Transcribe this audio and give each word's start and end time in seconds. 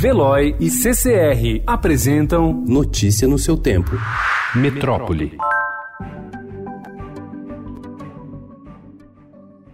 Veloy 0.00 0.56
e 0.58 0.70
CCR 0.70 1.62
apresentam 1.66 2.64
Notícia 2.66 3.28
no 3.28 3.38
seu 3.38 3.54
tempo. 3.54 3.90
Metrópole. 4.54 5.36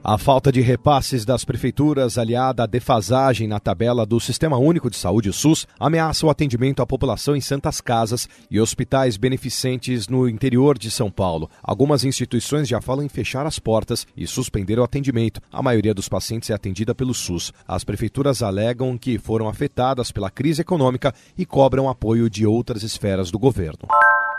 A 0.08 0.16
falta 0.16 0.52
de 0.52 0.60
repasses 0.60 1.24
das 1.24 1.44
prefeituras, 1.44 2.16
aliada 2.16 2.62
à 2.62 2.66
defasagem 2.66 3.48
na 3.48 3.58
tabela 3.58 4.06
do 4.06 4.20
Sistema 4.20 4.56
Único 4.56 4.88
de 4.88 4.96
Saúde 4.96 5.32
SUS, 5.32 5.66
ameaça 5.80 6.24
o 6.24 6.30
atendimento 6.30 6.80
à 6.80 6.86
população 6.86 7.34
em 7.34 7.40
santas 7.40 7.80
casas 7.80 8.28
e 8.48 8.60
hospitais 8.60 9.16
beneficentes 9.16 10.06
no 10.06 10.28
interior 10.28 10.78
de 10.78 10.92
São 10.92 11.10
Paulo. 11.10 11.50
Algumas 11.60 12.04
instituições 12.04 12.68
já 12.68 12.80
falam 12.80 13.04
em 13.04 13.08
fechar 13.08 13.46
as 13.46 13.58
portas 13.58 14.06
e 14.16 14.28
suspender 14.28 14.78
o 14.78 14.84
atendimento. 14.84 15.40
A 15.50 15.60
maioria 15.60 15.92
dos 15.92 16.08
pacientes 16.08 16.50
é 16.50 16.54
atendida 16.54 16.94
pelo 16.94 17.12
SUS. 17.12 17.52
As 17.66 17.82
prefeituras 17.82 18.44
alegam 18.44 18.96
que 18.96 19.18
foram 19.18 19.48
afetadas 19.48 20.12
pela 20.12 20.30
crise 20.30 20.60
econômica 20.60 21.12
e 21.36 21.44
cobram 21.44 21.88
apoio 21.88 22.30
de 22.30 22.46
outras 22.46 22.84
esferas 22.84 23.32
do 23.32 23.40
governo. 23.40 23.88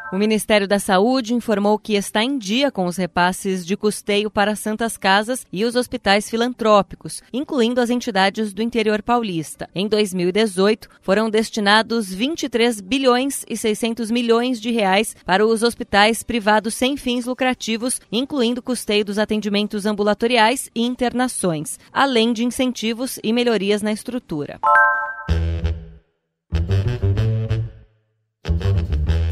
O 0.10 0.18
Ministério 0.18 0.66
da 0.66 0.80
Saúde 0.80 1.34
informou 1.34 1.78
que 1.78 1.96
está 1.96 2.24
em 2.24 2.38
dia 2.38 2.72
com 2.72 2.86
os 2.86 2.96
repasses 2.96 3.66
de 3.66 3.76
custeio 3.76 4.32
para 4.32 4.56
santas 4.56 4.96
casas 4.96 5.46
e 5.52 5.66
os 5.66 5.76
hospitais 5.76 6.30
filantrópicos, 6.30 7.22
incluindo 7.34 7.82
as 7.82 7.90
entidades 7.90 8.54
do 8.54 8.62
interior 8.62 9.02
paulista. 9.02 9.70
Em 9.76 9.86
2018, 9.86 10.88
foram 11.02 11.30
destinados 11.30 12.14
23 12.14 12.80
bilhões 12.80 13.44
e 13.50 13.58
600 13.58 14.10
milhões 14.10 14.62
de 14.62 14.72
reais 14.72 15.14
para 15.26 15.46
os 15.46 15.62
hospitais 15.62 16.24
privados 16.24 16.74
sem 16.74 16.96
fins 16.96 17.26
lucrativos, 17.26 18.00
incluindo 18.10 18.62
custeio 18.62 19.04
dos 19.04 19.20
atendimentos 19.20 19.86
ambulatoriais 19.86 20.70
e 20.74 20.86
internações, 20.86 21.78
além 21.92 22.32
de 22.32 22.46
incentivos 22.46 23.20
e 23.22 23.34
melhorias 23.34 23.82
na 23.82 23.92
estrutura. 23.92 24.58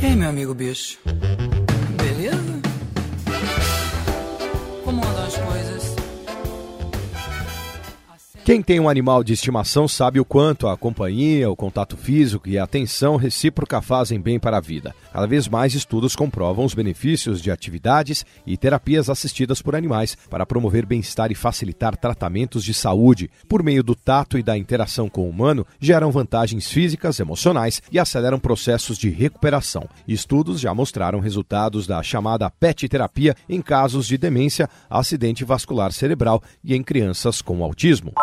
E 0.06 0.08
aí, 0.08 0.16
meu 0.16 0.30
amigo 0.30 0.54
bicho? 0.54 1.00
Quem 8.46 8.62
tem 8.62 8.80
um 8.80 8.88
animal 8.88 9.24
de 9.24 9.34
estimação 9.34 9.88
sabe 9.88 10.20
o 10.20 10.24
quanto 10.24 10.68
a 10.68 10.78
companhia, 10.78 11.50
o 11.50 11.56
contato 11.56 11.98
físico 11.98 12.48
e 12.48 12.60
a 12.60 12.64
atenção 12.64 13.16
recíproca 13.16 13.82
fazem 13.82 14.22
bem 14.22 14.40
para 14.40 14.58
a 14.58 14.62
vida. 14.62 14.94
Cada 15.12 15.26
vez 15.26 15.48
mais 15.48 15.74
estudos 15.74 16.16
comprovam 16.16 16.64
os 16.64 16.76
benefícios 16.76 17.42
de 17.42 17.50
atividades 17.50 18.24
e 18.46 18.56
terapias 18.56 19.10
assistidas 19.10 19.64
por 19.64 19.76
animais 19.76 20.16
para 20.30 20.46
promover 20.46 20.86
bem-estar 20.86 21.32
e 21.32 21.36
facilitar 21.36 21.98
tratamentos 21.98 22.64
de 22.64 22.72
saúde. 22.72 23.32
Por 23.50 23.64
meio 23.64 23.82
do 23.82 23.96
tato 23.96 24.38
e 24.38 24.44
da 24.44 24.56
interação 24.56 25.10
com 25.10 25.22
o 25.22 25.30
humano, 25.30 25.66
geram 25.80 26.12
vantagens 26.12 26.70
físicas, 26.70 27.20
emocionais 27.20 27.82
e 27.92 27.98
aceleram 27.98 28.38
processos 28.38 29.00
de 29.00 29.10
recuperação. 29.10 29.90
Estudos 30.08 30.60
já 30.60 30.72
mostraram 30.72 31.20
resultados 31.20 31.88
da 31.88 32.04
chamada 32.04 32.48
PET 32.52 32.88
terapia 32.88 33.34
em 33.50 33.60
casos 33.60 34.06
de 34.06 34.20
demência, 34.20 34.70
acidente 34.88 35.44
vascular 35.44 35.92
cerebral 35.92 36.44
e 36.64 36.76
em 36.76 36.84
crianças 36.84 37.42
com 37.42 37.64
autismo. 37.64 38.14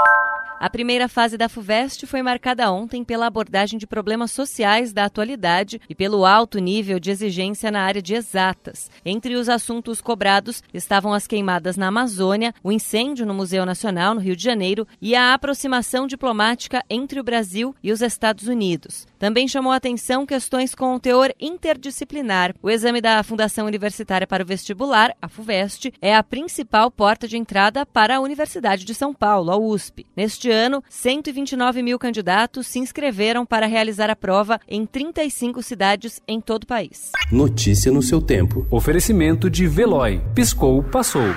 A 0.62 0.70
primeira 0.70 1.08
fase 1.08 1.36
da 1.36 1.48
FUVEST 1.48 2.06
foi 2.06 2.22
marcada 2.22 2.70
ontem 2.70 3.02
pela 3.02 3.26
abordagem 3.26 3.76
de 3.80 3.84
problemas 3.84 4.30
sociais 4.30 4.92
da 4.92 5.06
atualidade 5.06 5.80
e 5.90 5.92
pelo 5.92 6.24
alto 6.24 6.60
nível 6.60 7.00
de 7.00 7.10
exigência 7.10 7.68
na 7.68 7.80
área 7.80 8.00
de 8.00 8.14
exatas. 8.14 8.88
Entre 9.04 9.34
os 9.34 9.48
assuntos 9.48 10.00
cobrados 10.00 10.62
estavam 10.72 11.12
as 11.12 11.26
queimadas 11.26 11.76
na 11.76 11.88
Amazônia, 11.88 12.54
o 12.62 12.70
incêndio 12.70 13.26
no 13.26 13.34
Museu 13.34 13.66
Nacional, 13.66 14.14
no 14.14 14.20
Rio 14.20 14.36
de 14.36 14.44
Janeiro, 14.44 14.86
e 15.00 15.16
a 15.16 15.34
aproximação 15.34 16.06
diplomática 16.06 16.80
entre 16.88 17.18
o 17.18 17.24
Brasil 17.24 17.74
e 17.82 17.90
os 17.90 18.00
Estados 18.00 18.46
Unidos. 18.46 19.04
Também 19.18 19.48
chamou 19.48 19.72
atenção 19.72 20.24
questões 20.24 20.76
com 20.76 20.96
teor 20.96 21.32
interdisciplinar. 21.40 22.54
O 22.62 22.70
exame 22.70 23.00
da 23.00 23.20
Fundação 23.24 23.66
Universitária 23.66 24.28
para 24.28 24.44
o 24.44 24.46
Vestibular, 24.46 25.12
a 25.20 25.26
FUVEST, 25.26 25.92
é 26.00 26.14
a 26.14 26.22
principal 26.22 26.88
porta 26.88 27.26
de 27.26 27.36
entrada 27.36 27.84
para 27.84 28.18
a 28.18 28.20
Universidade 28.20 28.84
de 28.84 28.94
São 28.94 29.12
Paulo, 29.12 29.50
a 29.50 29.56
USP. 29.56 30.06
Neste 30.16 30.51
ano, 30.52 30.82
129 30.88 31.82
mil 31.82 31.98
candidatos 31.98 32.66
se 32.66 32.78
inscreveram 32.78 33.44
para 33.44 33.66
realizar 33.66 34.10
a 34.10 34.16
prova 34.16 34.60
em 34.68 34.86
35 34.86 35.62
cidades 35.62 36.20
em 36.28 36.40
todo 36.40 36.64
o 36.64 36.66
país. 36.66 37.10
Notícia 37.30 37.90
no 37.90 38.02
seu 38.02 38.20
tempo. 38.20 38.66
Oferecimento 38.70 39.50
de 39.50 39.66
Veloy. 39.66 40.20
Piscou, 40.34 40.82
passou. 40.82 41.34